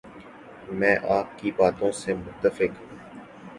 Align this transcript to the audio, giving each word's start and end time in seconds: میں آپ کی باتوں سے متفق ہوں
میں 0.71 0.95
آپ 1.09 1.37
کی 1.39 1.51
باتوں 1.57 1.91
سے 1.91 2.13
متفق 2.15 2.81
ہوں 2.81 2.97